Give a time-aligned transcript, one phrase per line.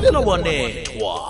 [0.00, 1.20] fulela wanethwa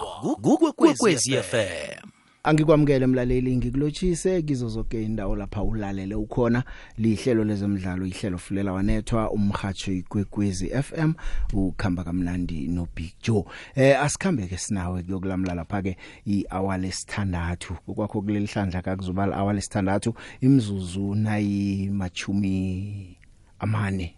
[0.42, 2.08] kukwekwezi FM
[2.42, 6.62] Angikwamukele mlaleli ngikulochise kizo zonke indawo lapha ulalele ukhona.
[6.98, 11.12] Lihlelo lezemidlalo ihlelo fulela wanethwa umhajo igwegwezi FM
[11.52, 13.44] ukhamba kamnandi no Big Joe.
[13.74, 15.96] Eh asikhambe ke sinawe kuyokulamla lapha ke
[16.26, 17.74] ihour lesithandathu.
[17.74, 23.16] Kwakho kuleli hlandla kakuzobala hour lesithandathu imzuzu nayi machumi
[23.58, 24.14] amane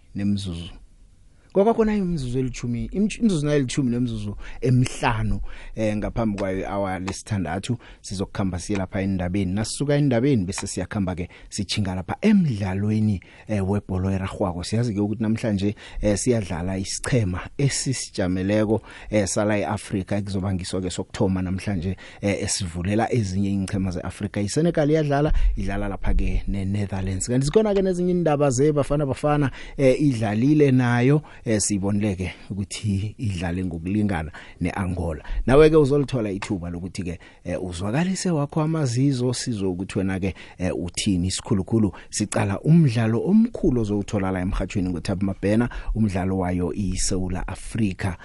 [1.53, 5.41] nemzuzu kwakhona imzuzu elithumi imzuzu nayilithumi nemzuzu emihlanu
[5.75, 9.53] eh ngaphambi kwayo hour lesithandathu sizokukhamba siye lapha endabeni.
[9.53, 15.75] Nasisuka endabeni bese siyakhamba ke sichinga lapha emidlalweni eh webhola eragwako siyazi ke ukuthi namhlanje
[16.01, 23.51] eh siyadlala isichema esisijameleko eh sala eAfrica kuzoba ngiso ke sokthoma namhlanje eh esivulela ezinye
[23.51, 27.29] ingchema zeAfrica iSenegal iyadlala idlala lapha ke neNetherlands.
[27.29, 34.33] Kanti sikona ke nezinye indaba zebafana bafana eh idlalile nayo eh sibonileke ukuthi idlale ngokulingana
[34.61, 35.25] neAngola.
[35.47, 40.73] Nawe ke uzolithola ithuba lokuthi ke eh, uzwakalise wakho amazizo sizo ukuthi wena ke eh,
[40.77, 41.29] uthini?
[41.29, 48.17] Isikhulukhulu sicala umdlalo omkhulu ozowuthola la emhathweni ngoThabo Mabhena umdlalo wayo iSouth Africa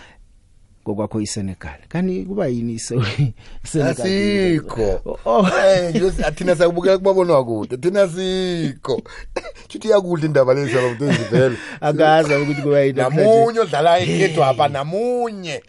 [0.88, 1.80] kokwakho iSenegal.
[1.90, 3.34] Kani kuba yini iSenegal
[3.90, 5.02] asikho.
[5.26, 5.48] Oh.
[5.48, 7.78] eh nje athina sakubukela kubabonwa kude.
[7.78, 9.02] Thina sikho
[9.70, 13.30] futhi yakudla indaba lezi abantwana vele akaza ukuthi kuba yini namhlanje.
[13.30, 15.62] Namunye odlala yedwa apha namunye.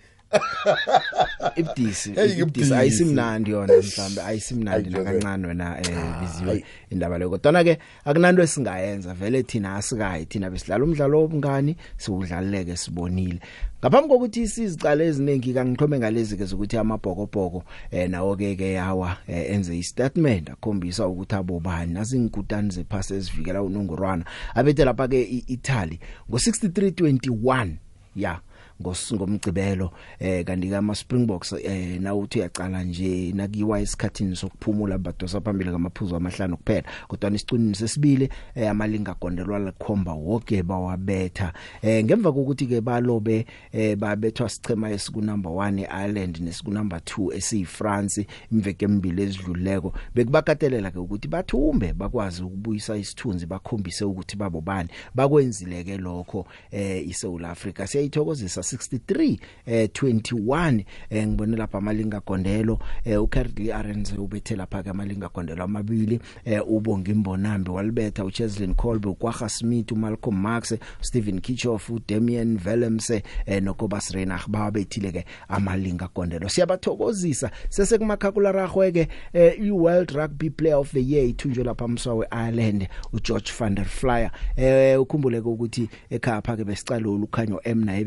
[1.56, 2.74] Ibdisi Hey, ibdisi ibdisi.
[2.74, 5.04] ayisimnandi yona mhlambe ayisimnandi Ayi, Jobe.
[5.04, 6.64] nakancane wena eh biziwe hayi.
[6.90, 13.40] indaba leyo kodwa ke akunanto esingayenza vele thina asikayi thina besidlala umdlalo wobungani siwudlaleke sibonile
[13.80, 19.50] ngaphambi kokuthi sizicala eziningi kangixhome ngalezi ke zokuthi amabhokobhoko eh nawo ke ke yawa eh,
[19.54, 27.68] enze istatement akhombisa ukuthi abobani nasingikutani zephasi ezivikela unongorwana abethe lapha ke iItaly ngo6321
[28.16, 28.40] ya
[28.82, 35.70] ngosingomgcibelo eh kanti ka Springboks eh na uthi uyacala nje nakiwa esikhatini sokuphumula badosa phambili
[35.70, 36.82] kamaphuzu amahlanu kuphela.
[37.08, 41.52] Kodwa isicunini sesibili eh, amalinga gondelwa lekhomba wonke bawabetha.
[41.82, 47.36] Eh ngemva kokuthi ke balobe eh babethwa sichema esiku number 1 eIreland nesiku number 2
[47.36, 54.88] esiyiFrance imveke emibili ezidluleko bekubakatelela ke ukuthi bathumbe bakwazi ukubuyisa isithunzi bakhombise ukuthi babo bani.
[55.14, 62.78] Bakwenzile ke lokho eh iSouth Africa siyayithokozisa 63 eh 21 eh ngibone lapha amalinga gondelo
[63.04, 69.08] eh uCarly Arends ubethe lapha ke amalinga gondelo amabili eh ubonga imbonambi walibetha uCheslin Kolbe
[69.08, 76.48] uKwaga Smith uMalcolm Marx Stephen Kitchoff uDamian Willemse eh noKobus Reinach babethile ke amalinga gondelo.
[76.48, 83.52] Siyabathokozisa sesekumakhakhula rahweke eh iWorld Rugby Player of the Year ithunjwe lapha mswa weIreland uGeorge
[83.58, 88.04] van der Flyer eh ukhumbuleke ukuthi ekhaya phake besicalo ulukhanyo M naye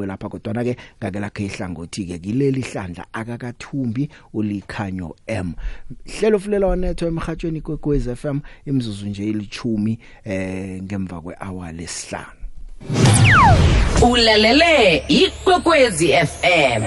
[0.00, 5.54] bekafakiwe lapha kodwa na ke ngake lakhe ihlangothi ke kileli hlandla akakathumbi ulikhanyo M.
[6.06, 12.40] Hlelo fulela wanetho emhathweni kwekwez FM imzuzu nje ilithumi eh ngemva kwehour lesihlanu.
[14.02, 16.82] Ulalele ikwekwezi fm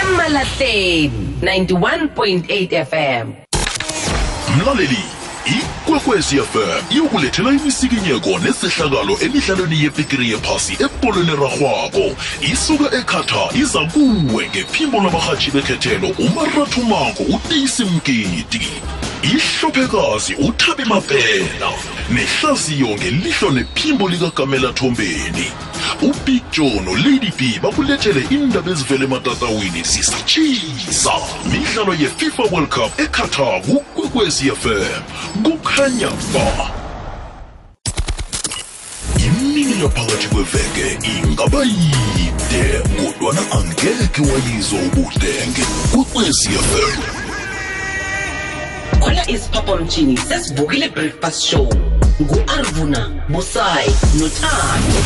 [0.00, 1.10] emalahleni
[1.42, 3.32] 91.8 fm
[4.58, 4.98] mlaleli
[5.86, 12.16] ikwekwezi fm iyokulethela imisikinyeko nesehlakalo emidlalweni yepikiri yephasi ebolweni erarhwako.
[12.52, 18.68] Isuka ekhata iza kuwe ngephimbo labarhatshi bekhethelo umarathumako uteyisi mgidi.
[19.22, 21.70] Ihlophekazi uthabi mabhela
[22.10, 25.50] nehlaziyo ngelihlo nephimbo likagamela thombeni.
[26.02, 31.12] Ubig joe nolady b bakulethele indaba ezivele ematatawini zisatshisa
[31.50, 35.02] midlalo yefifa world cup eqatar kukwekwezi fm
[35.76, 36.72] kukhanya ba
[39.18, 45.62] imini yaphakathi kweveke ingaba yide kodwana angeke wayizwa ubudenge
[46.68, 47.02] fm
[49.00, 51.68] khona isiphaphamtshini sesivukile breakfast show.
[52.22, 55.00] Ngu-arvuna busayi nothando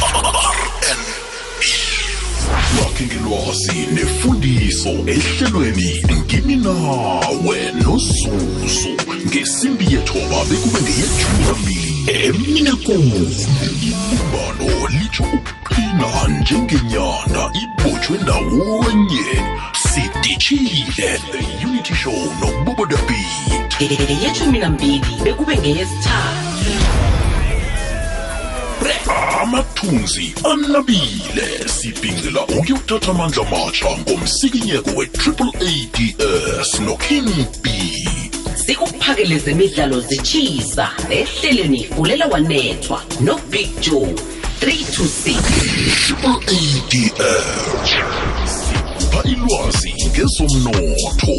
[2.77, 11.91] lakhe ngelwazi nefundiso ehlelweni ngimi nawe nozuzu ngesimbi yethoba bekube ngeyethumi nambili
[12.25, 13.37] eminekoni
[13.89, 16.09] ibumbano litsho ukuqina
[16.41, 19.25] njengenyanda ibotshwe ndawonye.
[19.91, 23.81] Sidishile the unity show nobobodabit
[24.23, 26.71] yethumi nambili bekube ngeyesithathu.
[29.43, 31.69] Amathunzi anabile.
[31.69, 37.71] Sibhincela ukuyothatha amandla matsha ngomsikinyeko we-triple ads noking b.
[38.71, 44.15] sikuphakele zemidlalo zitshisa ehlelweni fulela wanethwa nobig joe
[44.61, 45.35] 326
[46.07, 47.11] triple ads
[49.73, 51.37] sikupha somnotho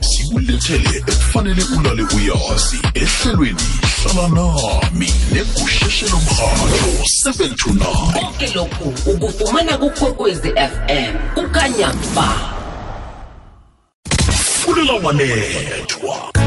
[0.00, 2.78] sikulethele ekufanele ulale uyazi.
[2.94, 3.66] Ehlelweni
[4.02, 6.90] hlala nami negusheshelo mrhatho
[7.26, 12.28] 729 konke lokhu ukufumana kukhokwezi fm kukhanya ba
[14.34, 16.43] fulela wanethwa.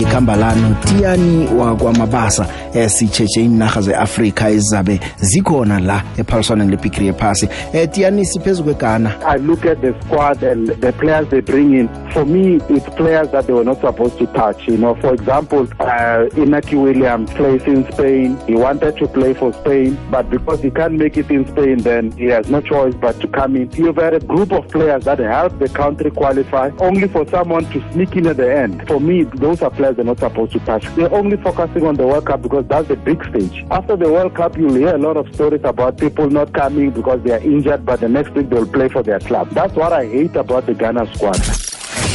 [0.00, 8.24] Ngikhamba lano Tiani wakwamabasa esicheche inaga zeAfrika ezabe zikhona la ePaulson ngePickry ephasi eh Tiani
[8.24, 11.88] siphezulu kweGhana I look at the squad and the players they bring in.
[12.12, 14.66] For me, it's players that they were not supposed to touch.
[14.66, 18.38] You know, for example, uh, Inaki Williams plays in Spain.
[18.46, 22.12] He wanted to play for Spain, but because he can't make it in Spain, then
[22.12, 23.70] he has no choice but to come in.
[23.72, 27.92] You've had a group of players that help the country qualify, only for someone to
[27.92, 28.86] sneak in at the end.
[28.88, 30.84] For me, those are players they're not supposed to touch.
[30.96, 33.64] They're only focusing on the World Cup because that's the big stage.
[33.70, 37.22] After the World Cup, you'll hear a lot of stories about people not coming because
[37.22, 39.50] they are injured, but the next week they'll play for their club.
[39.50, 41.36] That's what I hate about the Ghana squad.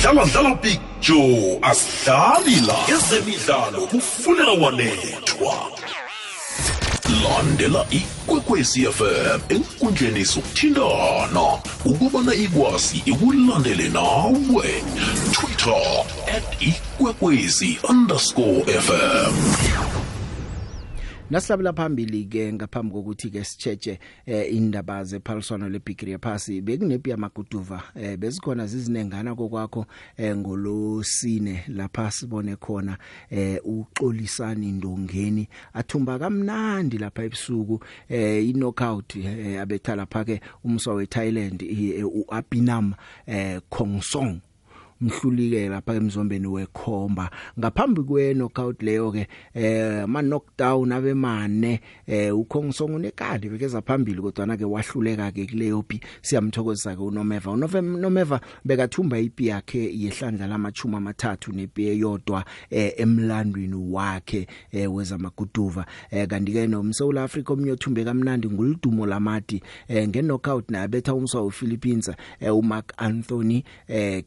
[0.02, 0.60] dlala dlala
[1.02, 5.56] joe asidlali la ezemidlalo kufunela wanethwa
[7.24, 11.42] landela ikwekwezi fm enkundleni zokuthintana
[11.86, 14.84] ukubana ikwazi ikulandele nawe
[15.66, 16.06] twitter
[16.38, 19.34] at ikwekwezi underscore fm
[21.30, 28.18] Nasilabela phambili ke ngaphambi kokuthi ke sicheche eh, indaba zephaliswano leBigri phasi bekunepi yamaguduva eh,
[28.18, 29.86] bezikhona zizinengana kokwakho
[30.18, 32.98] eh, ngolosine lapha sibone khona
[33.30, 37.80] eh, uxolisani ndongeni athumba kamnandi lapha ebusuku
[38.10, 42.94] eh, i-knockout eh, abetha lapha ke umswa weThailand eh, uApinam
[43.28, 44.40] eh, Khongsong.
[45.02, 47.30] Mhlulike lapha emzombeni wekhomba.
[47.60, 54.46] Ngaphambi kwe knockout leyo ke eh ama knockdown abemane eh uKhongsong unekadi bekeza phambili kodwa
[54.46, 56.00] na ke wahluleka ke kuleyo pi.
[56.22, 64.48] Siyamthokozisa ke uNomeva uNomeva bekathumba ipi yakhe yehlandla lamachuma amathathu nepi eyodwa eh, emlandweni wakhe
[64.72, 65.86] eh, wezamaguduva.
[66.12, 72.56] Eh, kanti ke nomSouth Africa omnyothumbe kamnandi nguludumo lamati eh, ngeknockout nabetha umswa wePhilippines eh,
[72.56, 74.24] uMark Anthony eh,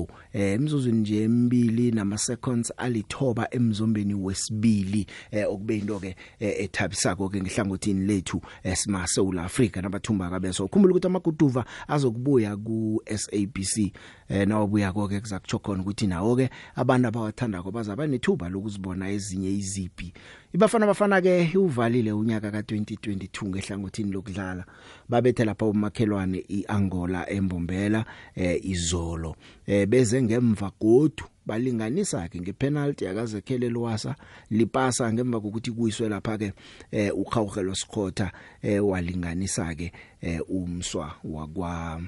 [0.00, 6.54] Geraldo eh emzuzwini nje emibili nama seconds alithoba emzombeni wesibili eh okube into ke eh,
[6.60, 13.92] ethabisako ke ngihlangothini lethu esima South Africa nabathumba kabeso ukhumbula ukuthi amaguduva azokubuya ku SABC
[14.28, 19.50] eh nawubuya konke kuzakutsho khona ukuthi nawo ke abantu abawathanda ko bazaba nethuba lokuzibona ezinye
[19.50, 20.12] izipi.
[20.52, 24.64] Ibafana bafana ke uvalile unyaka ka2022 ngehlangothini lokudlala.
[25.08, 28.04] Babethe lapha umakhelwane iAngola embombela
[28.34, 29.36] eh izolo.
[29.66, 31.24] Eh beze ngemva godu.
[31.46, 34.14] Balinganisa ke ngepenalty yakazekhele lwasa
[34.50, 36.52] lipasa ngemva kokuthi kuyiswe lapha ke
[36.90, 38.30] eh ukhawukhelo Skhotha
[38.62, 42.02] eh walinganisa ke eh umswa wakwa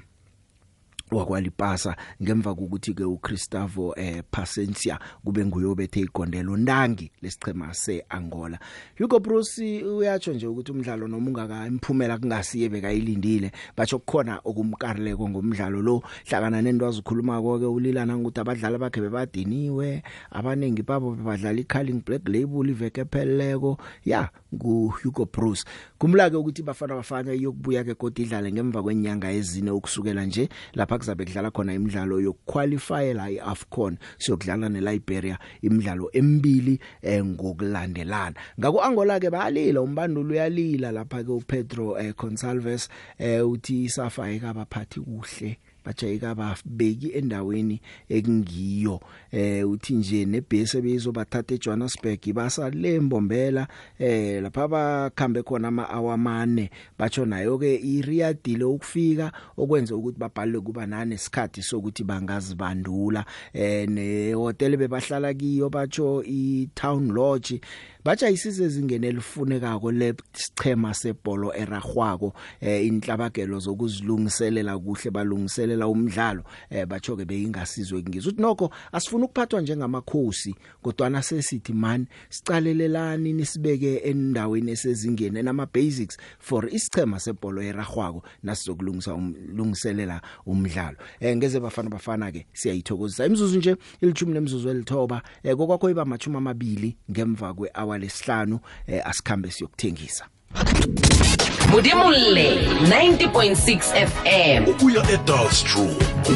[1.16, 8.58] wakwalipasa ngemva kokuthi ke uChristavo eh Pasensia kube nguyobethe igondelo ndangi lesichema seAngola.
[8.98, 13.52] Hugo Bruce uyatsho nje ukuthi umdlalo noma ungaka imphumela kungasiye bekayilindile.
[13.76, 16.02] Batsho kukhona okumkarleko ngomdlalo lo.
[16.24, 22.70] Hlakana nento azikhuluma konke ulilana ukuthi abadlali bakhe bebadiniwe abanengi babo bebadlala iCalling Black Label
[22.70, 25.64] iveke pheleleko ya ngu Hugo Bruce.
[25.98, 31.24] Kumlake ukuthi bafana bafana yokubuya ke kodwa idlale ngemva kwenyanga ezine ukusukela nje lapha kuzabe
[31.24, 33.96] kudlala khona imidlalo yokuqualify la iAfcon.
[34.18, 38.36] Siyokudlala neLiberia imidlalo emibili eh, ngokulandelana.
[38.60, 42.88] Ngaku Angola ke bayalila umbandulu uyalila lapha ke uPedro eh, Gonçalves
[43.18, 45.58] eh, uthi isafa ekabaphathi kuhle.
[45.84, 49.00] Bajayika babeki endaweni ekungiyo.
[49.32, 57.26] Eh uthi nje nebhesi beyizobathatha eJohannesburg basale mbombela eh lapha bakhambe khona ama awamane batsho
[57.26, 63.24] nayo ke iriyadile ukufika okwenza ukuthi babhalwe kuba nane isikhathi sokuthi bangazibandula.
[63.52, 67.60] Eh nehotel bebahlala kiyo batsho iTown Lodge
[68.04, 77.16] batsha isize ezingene elifunekako lesichema sebholo eragwako eh inhlabagelo zokuzilungiselela kuhle balungiselela umdlalo eh batsho
[77.16, 84.70] ke beyingasizwe ngizwe uthi nokho asifuna ukuphathwa njengamakhosi kodwa na sesithi man sicalelelani nisibeke endaweni
[84.72, 90.96] esezingene nama basics for isichema sebholo eragwako nasizokulungisa umlungiselela umdlalo.
[91.20, 93.26] Eh ngeze bafana bafana ke siyayithokozisa.
[93.26, 99.06] Imizuzu nje ilithumi nemzuzu elithoba eh kokwakho iba machuma amabili ngemva kwe hour lesihlanu eh
[99.06, 100.24] asikhambe siyokuthengisa
[101.70, 105.94] Mudimulle 90.6 FM ukuya edalstrom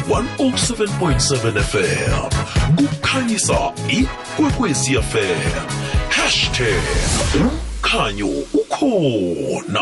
[0.09, 2.29] 107.7 fm
[2.75, 5.67] kukhanyisa ikwekwezi fm
[7.35, 9.81] #umkhanyo ukhona.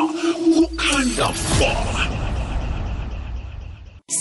[0.55, 1.27] Kukhanya
[1.59, 2.14] ba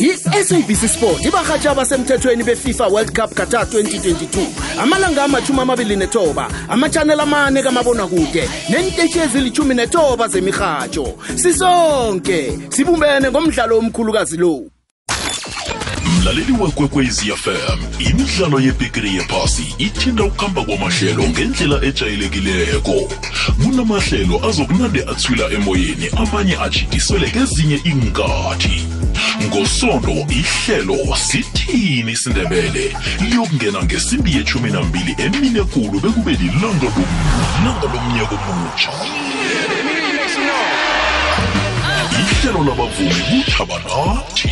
[0.01, 4.47] i-SABC Sport ibahatsha abasemthethweni beFIFA World Cup Qatar 2022
[4.81, 14.37] amalanga amathumi amabili nethoba ama-channel amane kamabonakude nenteshi ezilithumi nethoba zemihatsho sisonke sibumbene ngomdlalo omkhulukazi
[14.37, 14.74] lo.
[16.05, 22.95] Mlaleli wekwekwezi fm imidlalo yebhigiri yephasi ithinda ukuhamba kwamahlelo ngendlela ejayelekileko.
[23.63, 28.87] Kunamahlelo azokunande athwila emoyeni amanye ajidiswele kezinye iinkathi.
[29.45, 32.97] Ngosondo ihlelo sithini isindebele?
[33.21, 38.93] Liyokungena ngesimbi yechumi nambili emine kulu bekube lilanga lomlanga lomnyaka omutsha
[42.45, 44.51] ihlelo labavumi kuthaba nathi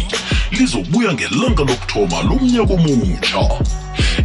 [0.59, 3.43] lizobuya ngelanga lokuthoma lomnyaka omutsha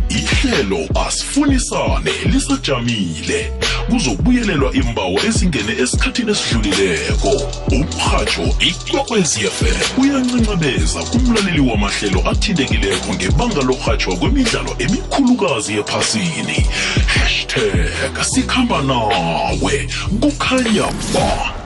[0.09, 3.51] ihlelo asifunisane lisajamile.
[3.89, 7.31] Kuzobuyelelwa imbawo ezingene esikhathini esidlulileko.
[7.71, 16.67] Umrhatsho ikwekwezfm uyancancabeza kumlaleli wamahlelo athintekileko ngebanga lorhatshwa kwemidlalo emikhulukazi ephasini.
[17.07, 19.89] Hashtag sikhamba nawe
[20.21, 21.57] kukhanya ba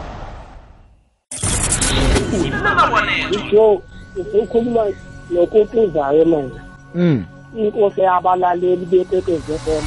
[4.16, 4.84] jo ukhuluma
[5.32, 6.60] nokutuzayo manje.
[6.96, 7.26] Mm.
[7.58, 9.86] Inkosi yabalaleli bekwekwezi FM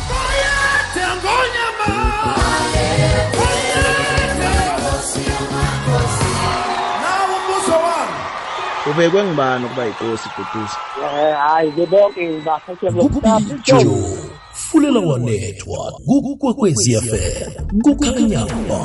[8.90, 13.80] ubekwe ngibani ukuba yinkosi bhuduza Eh, hayi ke bonke bakhethe bokuqapha jo
[14.52, 18.80] fulela wanethwa kukwekwezi fm kukhanya ba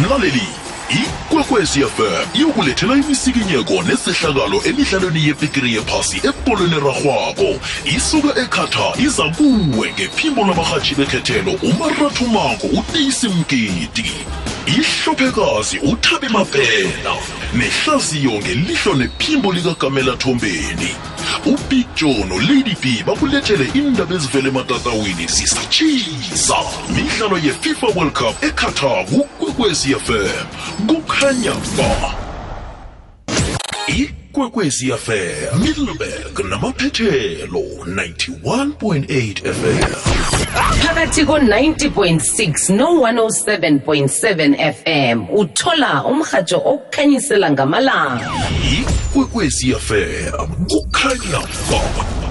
[0.00, 0.42] mlaleli
[1.32, 7.48] ikwekwezi fm iyokulethela imisikinyeko nesehlakalo emidlalweni yebhigiri yephasi ebholweni erarhwako.
[7.96, 14.12] Isuka ekhata iza kuwe ngephimbo labarhatshi bekhethelo umaratho mako utisi mgidi.
[14.66, 17.14] Ihlophekazi uthabi mabhena
[17.54, 20.96] nehlaziyo ngelihlo nephimbo likagamela thombeni.
[21.46, 26.56] Ubig joe nolady b bakulethele indaba ezivele ematatawini zisatshisa
[26.94, 30.46] midlalo yefifa world cup eqatar kukwekwezi fm
[30.86, 32.14] kukhanya ba.
[33.86, 40.41] Ikwekwezi fm middleburg namaphethelo 91.8 fm
[41.02, 48.30] phakathi ko-90.6 no-107.7 fm uthola umrhatsho okukhanyisela ngamalanga.
[48.78, 51.40] Ikwekwezi fm kukhanya
[51.70, 52.21] ba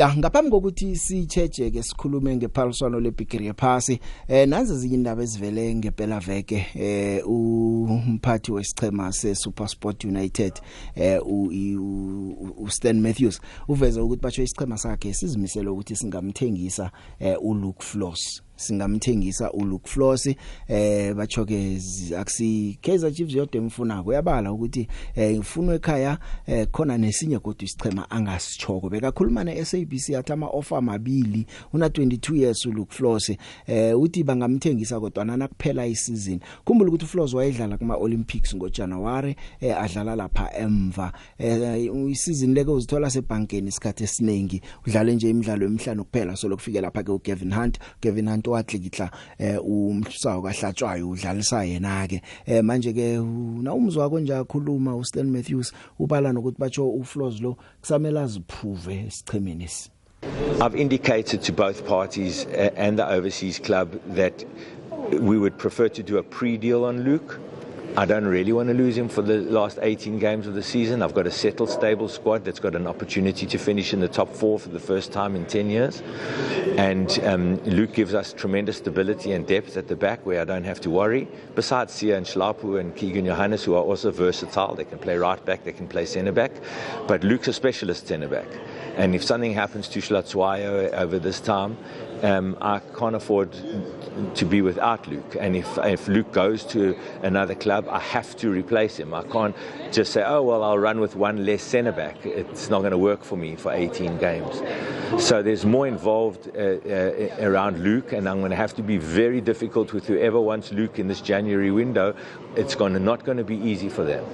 [0.00, 6.20] ya ngaphambi kokuthi sicheche ke sikhulume ngephaliswano lebhigiri yephasi eh nazi ezinye indaba ezivele ngempela
[6.20, 10.52] veke eh umphathi wesichema seSuperSport United
[10.94, 17.36] eh u- u u- Stan Matthews uveze ukuthi batsho isichema sakhe sizimisele ukuthi singamthengisa eh
[17.42, 18.42] uLuke Floss.
[18.60, 20.26] Singamthengisa uLuke Floss
[20.68, 24.10] eh batsho ke zi- akusi Kaizer Chiefs yodwa emfunako.
[24.10, 30.46] Uyabala ukuthi eh ifunwe ekhaya eh khona nesinye kodwa isichema angasichoko bekakhuluma neSABC athi ama
[30.46, 33.32] offer amabili una 22 years uLuke Floss
[33.66, 39.78] eh uthi bangamthengisa kodwa nana kuphela isizini khumbula ukuthi uFloss wayedlala kuma Olympics ngoJanuary eh
[39.82, 41.12] adlala lapha emva.
[41.38, 44.62] Eh isizini leke uzithola sebankeni isikhathi esiningi.
[44.86, 47.78] Udlale nje imidlalo emihlanu kuphela so lokufike lapha ke uGavin Hunt.
[48.02, 53.18] Gavin Hunt watlikihla eh umsawo kahlatshwayo udlalisa yena ke eh manje ke
[53.62, 59.64] na umzwa wakho nje akhuluma uStan Matthews ubala nokuthi batsho uFlows lo kusamela ziprove esichemeni
[59.64, 59.90] esi
[60.60, 64.44] I've indicated to both parties uh, and the overseas club that
[65.10, 67.40] we would prefer to do a pre deal on Luke.
[67.96, 71.02] I don't really want to lose him for the last 18 games of the season.
[71.02, 74.32] I've got a settled, stable squad that's got an opportunity to finish in the top
[74.32, 76.00] four for the first time in 10 years.
[76.78, 80.62] And um, Luke gives us tremendous stability and depth at the back where I don't
[80.64, 81.26] have to worry.
[81.56, 85.44] Besides Sia and Schlapu and Keegan Johannes, who are also versatile, they can play right
[85.44, 86.52] back, they can play centre back.
[87.08, 88.48] But Luke's a specialist centre back.
[88.96, 91.76] And if something happens to Schlatzwayo over this time,
[92.22, 93.52] um, I can't afford
[94.34, 95.36] to be without Luke.
[95.38, 99.14] And if, if Luke goes to another club, I have to replace him.
[99.14, 99.54] I can't
[99.92, 102.24] just say, oh, well, I'll run with one less centre back.
[102.24, 104.62] It's not going to work for me for 18 games.
[105.18, 108.98] So there's more involved uh, uh, around Luke, and I'm going to have to be
[108.98, 112.14] very difficult with whoever wants Luke in this January window.
[112.56, 114.24] It's going to, not going to be easy for them.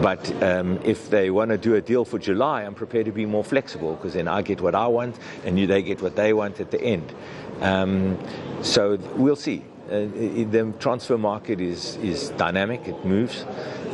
[0.00, 3.26] But um, if they want to do a deal for July, I'm prepared to be
[3.26, 6.60] more flexible because then I get what I want and they get what they want
[6.60, 7.12] at the end.
[7.60, 8.18] Um,
[8.62, 9.64] so we'll see.
[9.90, 10.06] Uh,
[10.50, 13.44] the transfer market is, is dynamic, it moves,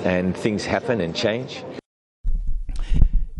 [0.04, 1.64] and things happen and change.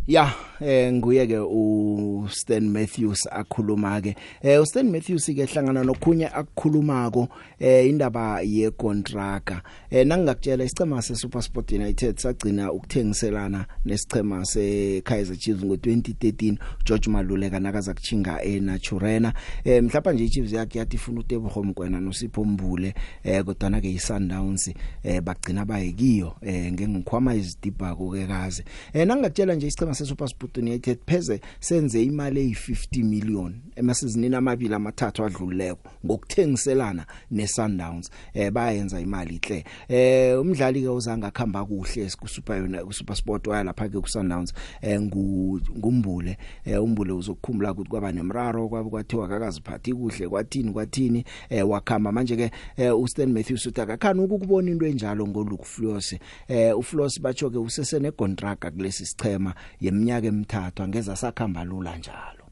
[0.07, 5.85] ya eh nguye ke u Stan Matthews akhuluma ke eh u Stan Matthews ke hlangana
[5.85, 9.53] nokhunya akukhulumako eh indaba ye contract
[9.91, 17.61] eh nangingakutshela isicema se SuperSport United sagcina ukuthengiselana nesicema se Kaizer Chiefs ngo2013 George Maluleka
[17.61, 19.33] nakaza kuchinga eNaturena.
[19.65, 24.71] Eh mhlapa nje iChiefs yakhe yathi ifuna uTebogo Mgwena noSipho Mbule eh kodwa ke iSundowns
[25.03, 30.99] eh bagcina bayikiyo eh ngengikhwama izidibhako ke kaze eh nangingakutshela nje isicema se SuperSport United
[31.07, 33.55] pheze senze imali eyi50 million.
[33.77, 41.65] Emasizini amabili amathathu adluleko ngokuthengiselana neSundowns eh bayenza imali ihle eh umdlali ke uzanga khamba
[41.65, 44.53] kuhle ku Super ku SuperSport waya lapha ke ku Sundowns
[44.83, 46.37] eh ngumbule.
[46.65, 51.25] Eh umbule uzokukhumbula ukuthi kwaba nemraro kwabe kwathiwa akaziphathi kuhle kwathini kwathini.
[51.51, 56.17] Eh wakhamba manje ke eh, uStan Matthews uthi akakhani ukubona into enjalo ngoluku Floss
[56.49, 62.45] eh uFloss batsho ke usesene contract kulesi sichema yeminyaka emithathu angeza sakhamba lula njalo.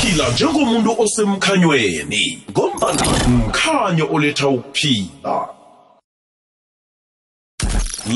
[0.00, 5.48] Phila njengomuntu osemkhanyweni ngombana mkhanyo oletha ukuphila.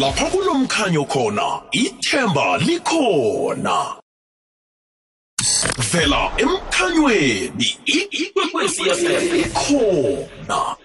[0.01, 3.97] Lapha kulomkhanyo khona ithemba likhona.
[5.93, 10.77] Vela emkhanyweni ikwekwezi fm khona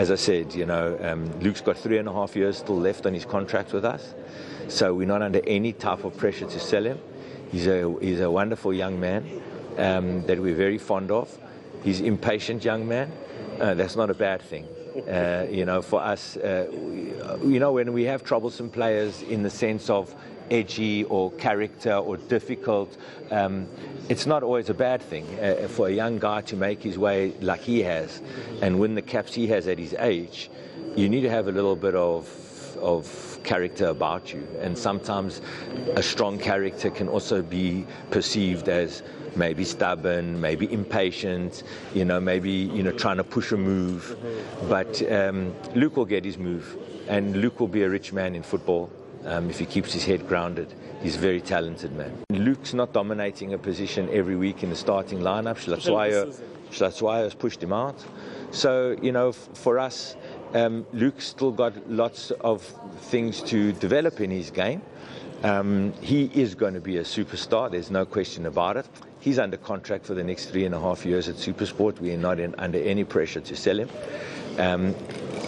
[0.00, 3.04] As I said, you know, um, Luke's got three and a half years still left
[3.04, 4.14] on his contract with us,
[4.66, 6.98] so we're not under any type of pressure to sell him.
[7.52, 9.28] He's a he's a wonderful young man
[9.76, 11.28] um, that we're very fond of.
[11.84, 13.12] He's impatient young man.
[13.60, 14.64] Uh, that's not a bad thing.
[15.06, 16.66] Uh, you know, for us, uh,
[17.42, 20.14] we, you know, when we have troublesome players in the sense of
[20.50, 22.96] edgy or character or difficult,
[23.30, 23.66] um,
[24.08, 27.32] it's not always a bad thing uh, for a young guy to make his way
[27.40, 28.20] like he has
[28.60, 30.50] and win the caps he has at his age.
[30.96, 32.28] You need to have a little bit of
[32.80, 35.42] of character about you, and sometimes
[35.96, 39.02] a strong character can also be perceived as
[39.36, 41.62] maybe stubborn, maybe impatient,
[41.94, 44.16] you know, maybe you know trying to push a move.
[44.68, 46.76] But um, Luke will get his move,
[47.08, 48.90] and Luke will be a rich man in football
[49.24, 50.72] um, if he keeps his head grounded.
[51.02, 52.12] He's a very talented man.
[52.30, 55.56] Luke's not dominating a position every week in the starting lineup.
[56.70, 58.04] Shlatsuayo has pushed him out.
[58.50, 60.16] So, you know, for us,
[60.54, 62.62] um, Luke's still got lots of
[63.02, 64.82] things to develop in his game.
[65.42, 68.86] Um, he is going to be a superstar, there's no question about it.
[69.20, 72.00] He's under contract for the next three and a half years at Supersport.
[72.00, 73.90] We are not in, under any pressure to sell him.
[74.58, 74.94] Um,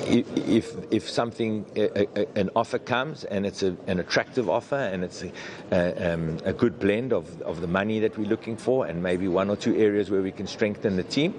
[0.07, 1.64] if if something
[2.37, 5.33] an offer comes and it's a, an attractive offer and it's a,
[5.70, 9.28] a, um, a good blend of, of the money that we're looking for and maybe
[9.28, 11.38] one or two areas where we can strengthen the team,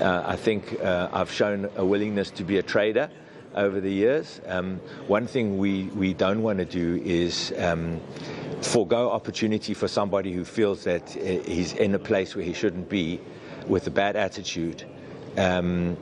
[0.00, 3.10] uh, I think uh, I've shown a willingness to be a trader
[3.54, 4.40] over the years.
[4.46, 8.00] Um, one thing we, we don't want to do is um,
[8.60, 12.88] forego opportunity for somebody who feels that uh, he's in a place where he shouldn't
[12.88, 13.20] be
[13.66, 14.84] with a bad attitude.
[15.36, 15.96] Um,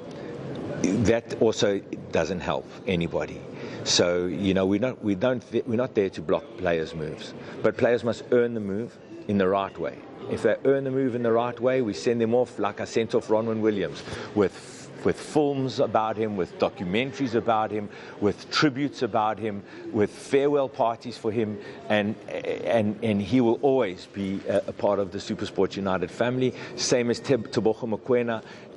[1.04, 1.80] that also
[2.10, 3.40] doesn't help anybody.
[3.84, 7.76] So you know we're not we don't we're not there to block players' moves, but
[7.76, 8.96] players must earn the move
[9.28, 9.98] in the right way.
[10.30, 12.84] If they earn the move in the right way, we send them off like I
[12.84, 14.02] sent off Ronwin Williams
[14.34, 17.88] with with films about him, with documentaries about him,
[18.20, 21.58] with tributes about him, with farewell parties for him,
[21.88, 26.54] and and and he will always be a, a part of the SuperSport United family.
[26.76, 28.71] Same as Teb- is is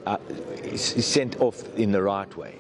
[0.76, 2.56] sent off in the right way.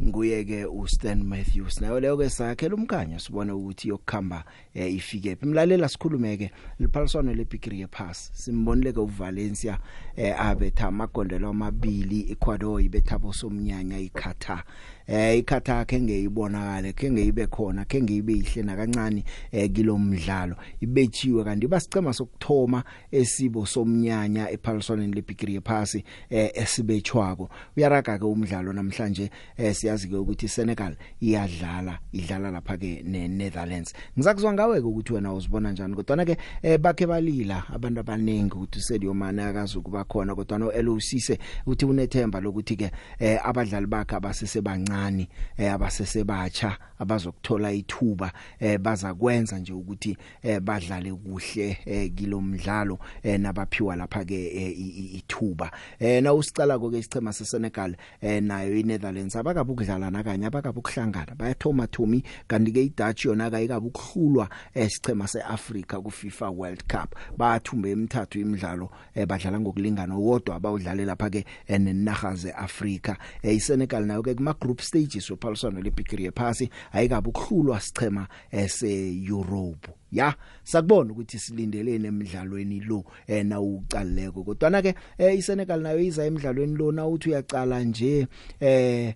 [0.00, 1.80] nguye ke uStan Matthews.
[1.80, 6.50] Nayo leyo ke sakhe lumkhanyo sibona ukuthi yokukhamba eh, ifike phi imlalela sikhulume ke
[6.80, 9.78] liphaliswano lePickering Pass simbonile ke uValencia
[10.16, 14.64] eh, abetha amagondelo amabili eQuador ibethabo somnyanya iKatar
[15.06, 21.68] eh iKatar ke ngeyibonakale ke ngeyibe khona ke ngeyibe ihle nakancane eh kilomdlalo ibechiwe kanti
[21.68, 30.08] basicema sokthoma esibo somnyanya ephaliswaneni lePickering Pass eh esibechwako uyaraga ke umdlalo namhlanje eh siyazi
[30.08, 35.94] ke ukuthi Senegal iyadlala idlala lapha ke neNetherlands ngizakuzwa ngawe ke ukuthi wena uzibona njani
[35.94, 41.38] kodwa ke eh, bakhe balila abantu abanengi ukuthi Sadio Mane akazukuba khona kodwa no Elosise
[41.66, 48.78] uthi unethemba lokuthi ke eh, abadlali bakhe abasese bancane eh, abasese batsha abazokuthola ithuba eh,
[48.78, 55.70] baza kwenza nje ukuthi eh, badlale kuhle eh, kilomdlalo eh, nabaphiwa lapha ke eh, ithuba.
[55.98, 61.86] Eh, na usicala ke isichema seSenegal eh, nayo iNetherlands abakabe ukudlala nakanye abakabe ukuhlangana bayathoma
[61.86, 67.14] thomi kanti ke iDutch yona kayikabe ukuhlulwa esichema seAfrica ku FIFA World Cup.
[67.36, 69.58] Bathumbe emithathu imidlalo eh, badlala
[69.96, 75.30] ngokulingana wodwa abawudlale lapha ke eh, nenaga zeAfrica eh, iSenegal nayo ke kuma group stages
[75.30, 83.46] wephaliswano leBigiri yephasi ayikabe ukuhlulwa sichema ese Europe ya sakubona ukuthi silindelene emidlalweni lo eh
[83.46, 88.26] na ucaleko kodwa na ke eh, iSenegal nayo iza emidlalweni lo na uthi uyacala nje
[88.60, 89.14] eh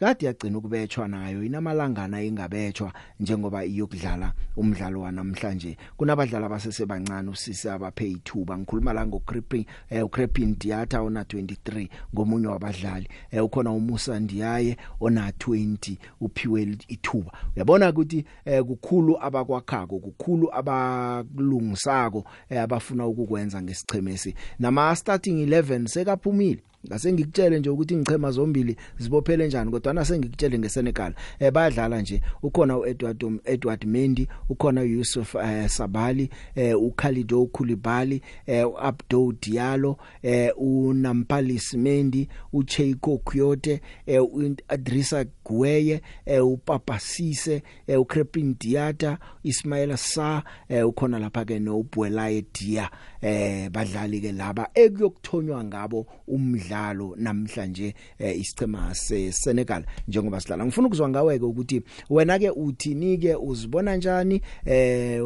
[0.00, 5.76] kade yagcina ukubetshwa nayo inamalangana ingabetshwa njengoba iyokudlala umdlalo wanamhlanje.
[5.96, 13.08] Kunabadlali abasesebancane usise abaphe ithuba ngikhuluma la ngoCreeping eh uCreeping Diata ona 23 ngomunye wabadlali.
[13.30, 17.32] Eh ukhona uMusa Ndiyaye ona 20 uphiwe ithuba.
[17.56, 24.34] Uyabona ukuthi eh kukhulu abakwakhako kukhulu abakulungisako eh, abafuna ukukwenza ngesichemesi.
[24.58, 26.62] Nama starting 11 sekaphumile.
[26.86, 32.20] Ngase ngikutshele nje ukuthi ngichema zombili zibophele njani kodwa na sengikutshele ngeSenegal eh bayadlala nje.
[32.42, 39.96] Ukhona uEdward um, Edward Mendy ukhona uYusuf eh, Sabali eh uKhalido Koulibaly eh uAbdou Diallo
[40.22, 50.42] eh uNampalis Mendy uCheiko Kyote eh uAdrissa Gueye eh uPapasise eh uCrepin Diata Ismail Sa
[50.68, 52.90] eh ukhona lapha ke noBuelaye Dia
[53.20, 56.69] eh badlali ke laba ekuyokuthonywa ngabo umdlalo.
[57.16, 63.34] Namhlanje eh, isichema seSenegal njengoba sidlala ngifuna ukuzwa ngawe ke ukuthi wena ke uthini ke
[63.34, 65.20] uzibona kanjani eh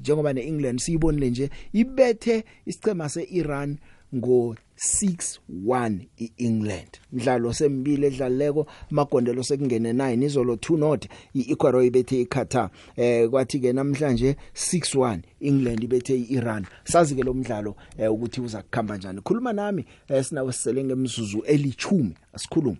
[0.00, 3.76] njengoba neEngland siyibonile nje ibethe isichema seIran
[4.14, 6.98] ngo 6-1 iEngland.
[7.12, 12.70] Mdlalo sembili edlaleko magondelo sekungene 9 izolo 2 not iEcuador ibethe iQatar.
[12.96, 16.66] Eh kwathi ke namhlanje 6-1 England ibethe iIran.
[16.84, 19.20] Sazi ke lo mdlalo eh, ukuthi uza kukhamba njani.
[19.20, 22.78] Khuluma nami eh, sinawe sisele ngemizuzu elichumi asikhulume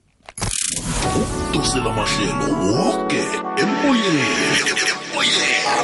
[1.52, 3.22] dosela mahlelo woke
[3.62, 5.03] emoyeni.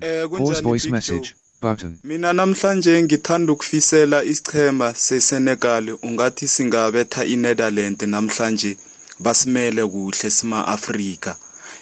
[0.00, 1.98] Eh Pause kunjani voice Big message button.
[2.04, 8.76] Mina namhlanje ngithanda ukufisela isichema seSenegal ungathi singabetha iNetherlands namhlanje
[9.18, 11.36] basimele kuhle sima Afrika.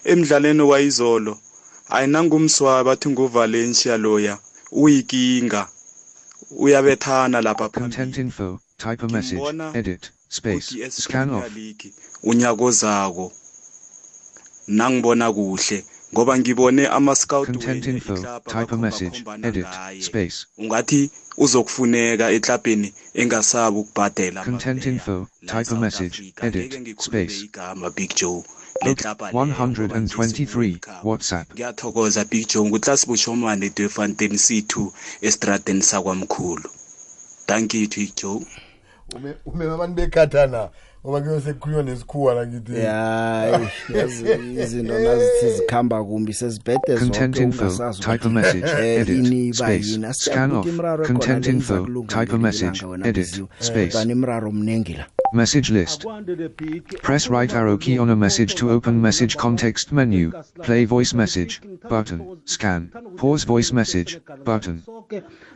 [0.05, 1.39] Emidlalweni wayizolo
[1.89, 4.39] ayinangumswa bathi nguValencia loya
[4.73, 5.69] uyikinga
[6.51, 8.61] uyabethana lapha Content info.
[8.79, 9.41] Type a message.
[9.41, 10.11] Ngimbona Edit.
[10.29, 10.73] Space.
[10.73, 11.57] Ukuthi Scan eSpremier off.
[11.57, 11.93] League
[12.23, 13.33] unyakozako
[14.69, 18.17] nangibona kuhle ngoba ngibone ama scout Content info.
[18.47, 19.25] Type a message.
[19.43, 19.67] Edit.
[20.01, 20.47] Space.
[20.59, 25.29] ungathi uzokufuneka eklabheni engasabi ukubhadela Content info.
[25.47, 26.33] Type a message.
[26.43, 27.01] Edit.
[27.01, 27.45] Space.
[27.45, 28.45] igama Big Joe
[28.83, 28.99] Look.
[28.99, 30.79] leklabha leyo, ngoba 123.
[31.05, 31.55] WhatsApp.
[31.55, 34.91] ngiyathokoza Big Joe nguClass Bushomane Defontaine C2
[35.23, 36.71] estradeni sakwamkhulu
[37.47, 38.41] thank you Big Joe
[39.17, 40.71] ume ume abantu bekhathana
[41.05, 43.61] ngoba kuyose kukhulunywa nesikhuwa la ngithi ya
[43.95, 44.25] yazi
[44.63, 47.93] izinto nazithi zikhamba kumbi sezibhede Content info.
[48.01, 48.65] Type a message.
[48.79, 49.55] Edit.
[49.55, 49.99] Space.
[50.13, 50.67] Scan off.
[51.07, 51.87] Content info.
[52.07, 52.83] Type a message.
[53.05, 53.43] Edit.
[53.61, 53.95] Space.
[53.95, 56.07] bani imraro mnengi la Message list.
[57.03, 60.31] Press right arrow key on a message to open message context menu.
[60.63, 61.61] Play voice message.
[61.89, 62.39] Button.
[62.45, 62.91] Scan.
[63.17, 64.21] Pause voice message.
[64.45, 64.83] Button.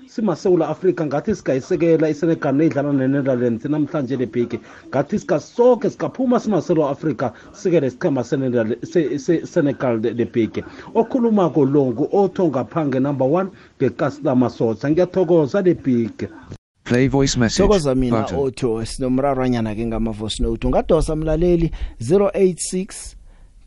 [0.09, 7.91] simasewula afrika ngathi sigayisekela isenegal neyidlala ne-netherlands namhlanje lebhiki ngathi sikasonke sikaphuma simasewula afrika sikele
[7.91, 10.65] sichema Senegal- se- se- senegal lebhiki
[10.95, 13.49] okhulumako lo ngu-otho ngaphange number one
[13.81, 16.27] ngekasila masotsha ngiyathokoza lebhiki
[16.89, 17.63] Play voice message.
[17.63, 18.39] Thokoza mina Button.
[18.39, 21.71] otho sinomrarwanyana ke ngama voice note ungadosa mlaleli
[22.01, 23.15] 086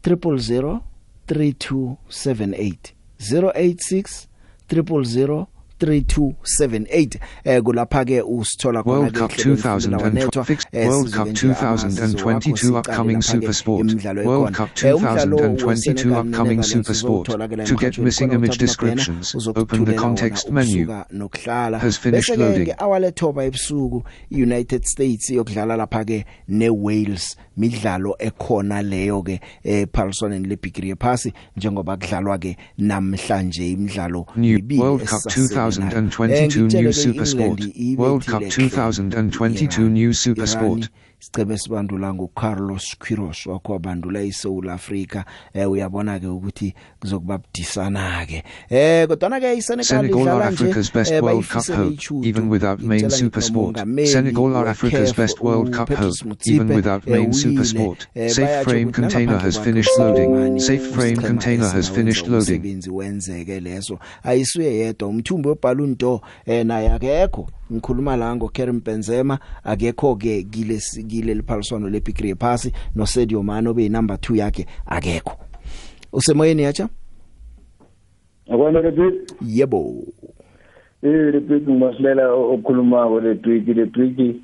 [0.05, 0.79] 000
[1.27, 2.75] 3278
[3.19, 4.27] 086
[4.73, 5.45] 000
[5.81, 13.53] 3278 eh kulapha ke usithola khona World Cup 2012 fixed World Cup 2022 upcoming Super
[13.53, 13.93] Sport.
[14.25, 17.27] World Cup 2022 upcoming Super Sport.
[17.65, 20.85] To get missing image descriptions, open the context menu.
[21.11, 22.65] nokudlala Has finished Bese-ke loading.
[22.65, 30.89] ke awalethoba ebusuku iUnited States yokudlala lapha ke neWales midlalo ekhona leyo ke ephaliswaneni leBigiri
[30.89, 35.70] yephasi njengoba kudlalwa ke namhlanje imidlalo New ibili World Cup esisasebenzayo.
[35.71, 37.59] 2022 ngitshele new Super Sport.
[37.97, 40.89] World Cup ibethile 2022 new Super Sport.
[41.21, 48.43] Sicebe sibandula nguCarlos Queiroz wakho wabandula iSouth Africa eh uyabona ke ukuthi kuzokuba budisana ke
[48.69, 51.93] eh kodwa ke iSenegal Senegal are idlala nje, Africa's best eh, World Cup bayifisela hope,
[51.93, 52.25] ichudu.
[52.27, 53.75] even without main Ngitshela Super ngithi Sport.
[53.75, 57.33] nomongameli Senegal are Africa's we-CAF, best World Cup hope, uPetrus even Motsepe, without eh, main
[57.33, 58.07] Super uyile, Sport.
[58.15, 60.59] eh, Safe bayatsho frame ukuthi container nangaphandle has kwakhe finished uSulumane, loading.
[60.59, 62.59] Safe frame usichema container has esingawenza finished loading.
[62.59, 68.79] umsebenzi wenzeke leso ayisuye yedwa umthumbi weballoon door eh naye akekho ngikhuluma la ngo Karim
[68.79, 74.65] Benzema akekho ke kile kile liphaliswano leBigiri yephasi no Sadio Mane obe number 2 yakhe
[74.85, 75.37] akekho.
[76.13, 76.89] Usemoyeni yacha
[78.49, 79.13] Akwana Rebek
[79.47, 80.03] yebo.
[81.03, 84.41] Eh Rebek ngimasilela okhulumako le tweet le tweet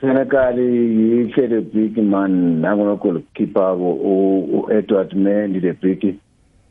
[0.00, 6.18] Senegal yihle le big man nangonokolo keeper u Edward Mendy le big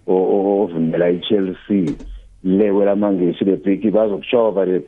[0.08, 1.94] ovumela iChelsea
[2.44, 4.80] lewe lamangisi le big bazokushova le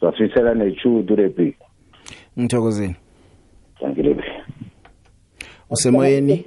[0.00, 1.54] big zafisela nechudu le big
[2.38, 2.94] ngithokozeni
[3.80, 4.16] thank you
[5.70, 6.44] usemoyeni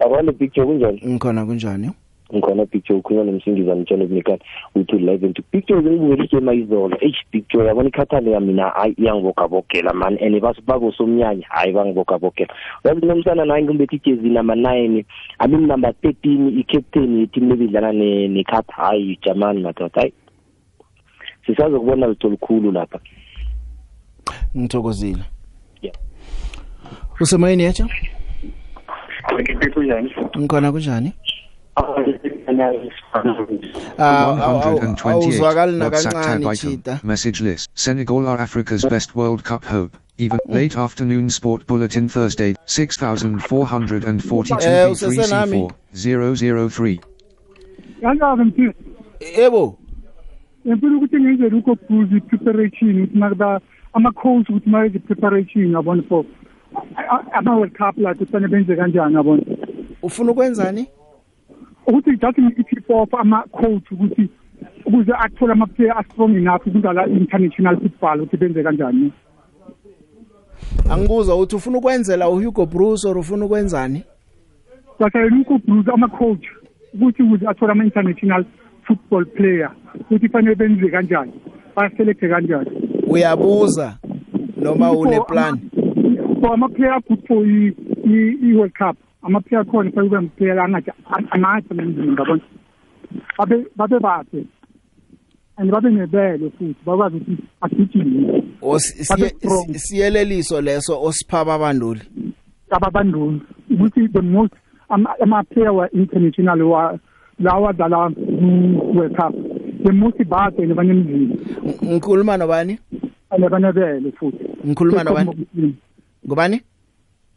[0.00, 1.90] abanye picture kunjani ngikhona kunjani
[2.34, 4.40] ngikhona picture ukhuluma nomsingiza mtshana kunikani
[4.74, 10.18] uthi live into picture ngibukela igame ayizolo h picture yabona ikhathane yamina hayi iyangibokabokela man
[10.22, 15.04] and basibabo somnyanya hayi bangibokabokela uyazi nomsana naye ngimbethe ijezi number nine
[15.38, 20.12] i mean number thirteen i-captain yeteam lebidlala nekhatha hayi jamani madoda hayi
[21.50, 22.98] sisazokubona litho likhulu lapha
[24.56, 25.24] ngithokozile
[27.20, 27.88] usemoyeni yacha
[29.74, 31.12] kunjani ngikhona kunjani
[35.80, 36.98] WhatsApp tab item.
[37.02, 37.70] Message list.
[37.74, 39.96] Senegal are Africa's best World Cup hope.
[40.18, 45.72] Even late afternoon sport bulletin Thursday, 6,442 B3C4,
[46.70, 47.00] 003.
[48.02, 48.74] Kanjani mfisi?
[49.38, 49.79] Yebo.
[50.66, 53.60] Ngifuna ukuthi ngenze lokho boozy preparation ukuthi nakuba
[53.92, 56.24] ama coach ukuthi mayenze preparation yabona for
[57.32, 59.42] ama World Cup la kufanele benze kanjani yabona.
[60.02, 60.86] Ufuna ukwenzani?
[61.90, 64.28] ukuthi just i-tip off ama-coach ukuthi
[64.84, 69.12] ukuze athole ama-player a-strong enough ukudlala international football ukuthi benze kanjani
[70.90, 74.04] angibuza ukuthi ufuna ukwenzela uhugo bruce or ufuna ukwenzani
[74.98, 76.46] basayela uhugo bruce ama-coach
[76.94, 78.44] ukuthi ukuze athole ama-international
[78.90, 81.32] football player ukuthi fanele benze kanjani?
[81.76, 82.70] Baselecte kanjani?
[83.06, 83.98] Uyabuza
[84.56, 85.70] noma uneplan
[86.40, 90.90] for ama-player good for i-world cup amaphila akhona fanele kube mphela angathi
[91.30, 92.42] amahle nomzimba bona
[93.38, 94.44] babe babe bakhe
[95.56, 98.42] and babe nebele futhi bakwazi ukuthi agijime
[99.76, 102.00] siyeleliso leso osipha ababanduli
[102.70, 104.54] ababanduli ukuthi the most
[104.88, 106.98] ama-player wa-international wa
[107.40, 109.34] lawa dlala ku-world cup
[109.84, 111.36] the most bakhe nebanemzimba
[111.84, 112.78] ngikhuluma nobani?
[113.38, 114.44] Nebanebele futhi.
[114.66, 115.46] Ngikhuluma nobani?
[116.26, 116.60] Ngubani?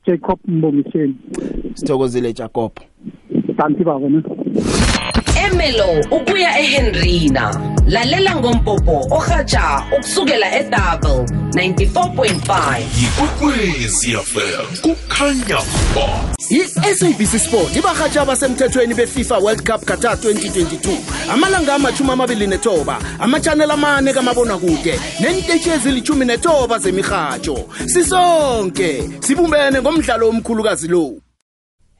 [0.05, 1.15] Jacob Mbongiseni
[1.73, 2.71] sithokozile Jacob.
[3.57, 4.23] Kanti baba ne?
[5.63, 7.73] Emelo ukuya eHenrina.
[7.87, 15.61] Lalela ngompopo ohaja ukusukela eDouble 94.5 Yikwekwezi FM kukhanya
[15.95, 16.35] ba.
[16.49, 20.97] i-SABC Sport ibahatsha abasemthethweni beFIFA World Cup Qatar 2022
[21.31, 30.87] amalanga amachumi amabili nethoba amachanel amane kamabonakude nentetshi ezilichumi nethoba zemihatsho sisonke sibumbene ngomdlalo omkhulukazi
[30.87, 31.22] lo.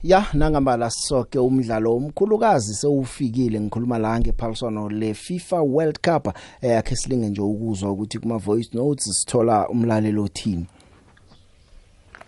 [0.04, 7.30] Ya nangambala sonke umdlalo omkhulukazi sewufikile ngikhuluma la ngephaliswano le FIFA World Cup yakhe silinge
[7.30, 10.66] nje ukuzwa ukuthi kuma voice notes sithola umlalelo othini.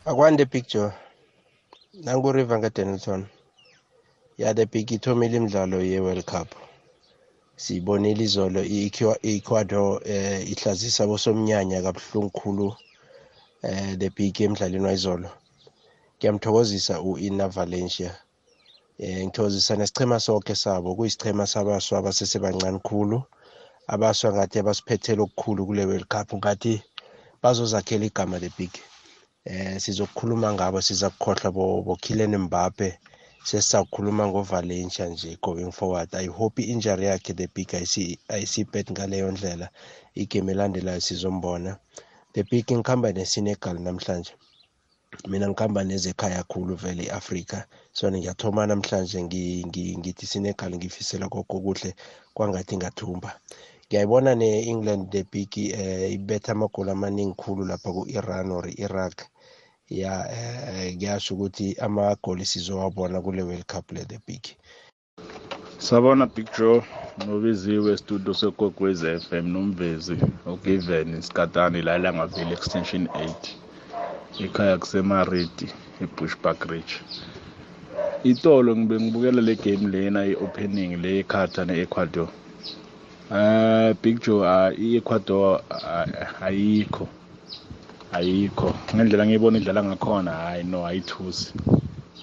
[0.05, 0.91] Akwande picture
[2.03, 3.25] nangu River ngaDenilton
[4.37, 6.47] ya the big ithomile imidlalo ye-World Cup.
[7.55, 12.75] Sibonile izolo i-Ecuador eh ihlazisa bosomnyanya kabuhlungu khulu
[13.63, 15.29] eh the big emidlalweni wayizolo.
[16.17, 18.11] Ngiyamthokozisa u-Ina Valencia.
[18.99, 23.17] Eh ngithokozisa nesichema sonke sabo kuyisichema sabaswa abasesebancane khulu
[23.93, 26.73] abaswa ngathi abasiphethele okukhulu kule World Cup ngathi
[27.41, 28.73] bazozakhela igama the big
[29.45, 32.89] eh sizokukhuluma ngabo siza kukhohlwa bo, bo Kylian Mbappe
[33.47, 36.09] sesizakukhuluma ngoValencia nje going forward.
[36.15, 39.69] I hope injury yakhe the big ayisi ayisibet ngaleyo ndlela
[40.15, 41.77] igame elandelayo sizombona.
[42.33, 44.33] The big ngikhamba neSenegal namhlanje.
[45.27, 51.95] Mina ngikhamba nezekhaya khulu vele iAfrica so ngiyathoma namhlanje ngithi Senegal ngifisela kokho kuhle
[52.33, 53.31] kwangathi ngathumba.
[53.87, 59.21] Ngiyayibona ne-England the big eh ibetha amagoli amaningi khulu lapha ku-Iran or Iraq
[59.89, 64.43] ya eh ngiyasho ukuthi amagoli sizowabona kule World Cup le the big
[65.77, 66.83] Sabona Big Joe
[67.27, 73.64] nobiziwe studio sekwekwezi FM nomvezi uGiven Skatani la langaville extension 8
[74.43, 75.67] ekhaya kusemaredi
[76.03, 76.95] ebushbuck ridge.
[78.23, 82.29] Itolo ngibe ngibukela le game lena i-opening le ekhata ne-ecuador.
[83.29, 87.07] Uh, big joe uh, i-ecuador uh, ayikho
[88.11, 88.69] ayikho.
[88.95, 91.53] Ngendlela ngiyibona idlala ngakhona hayi no ayithusi.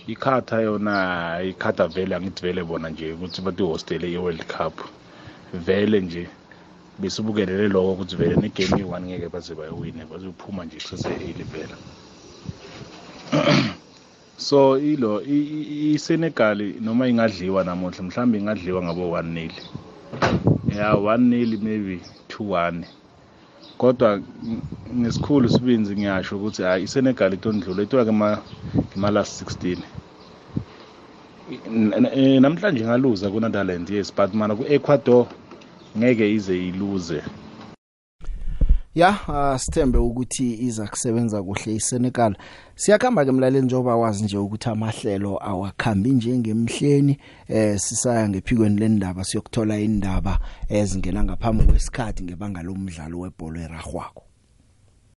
[0.06, 0.94] Ikhatha yona
[1.42, 4.80] ikhatha vele angithi vele bona nje ukuthi batihostele i-world cup.
[5.52, 6.28] Vele nje
[6.98, 11.74] besibukelele lokho ukuthi vele negame iyi-one ngeke baze bayowine bazophuma nje kusese-early vele
[14.36, 19.50] so ilo iSenegal noma ingadliwa namuhla mhlawumbe ingadliwa ngabo 1-0
[20.76, 22.84] yeah 1-0 maybe 2-1
[23.78, 24.20] kodwa
[24.94, 28.12] ngesikhulu sibinzi ngiyasho ukuthi hayi iSenegal itondlula itola ke
[28.96, 29.76] ma last 16
[32.40, 35.26] namhlanje ngaluza ku Netherlands yes but mana ku Ecuador
[35.98, 37.22] ngeke ize iluze.
[38.94, 42.36] Ya uh, sithembe ukuthi iza kusebenza kuhle iSenegal.
[42.74, 49.78] Siyakhamba ke mlaleli njoba wazi nje ukuthi amahlelo awakhambi njengemhleni eh sisaya ngephikweni lendaba siyokuthola
[49.78, 54.31] indaba ezingena ngaphambi kwesikhathi ngebanga lomdlalo webhola eragwako.